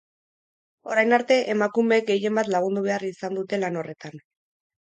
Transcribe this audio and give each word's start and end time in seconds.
Orain 0.93 1.13
arte 1.17 1.37
emakumeek 1.55 2.09
gehienbat 2.09 2.51
lagundu 2.57 2.85
behar 2.89 3.09
izan 3.13 3.41
dute 3.41 3.63
lan 3.67 3.81
horretan. 3.83 4.19